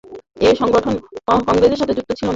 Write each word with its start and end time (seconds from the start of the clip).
এ 0.41 0.49
সংগঠন 0.59 0.95
কংগ্রেসের 1.47 1.79
সাথে 1.81 1.93
যুক্ত 1.97 2.11
ছিল 2.13 2.25
না। 2.25 2.29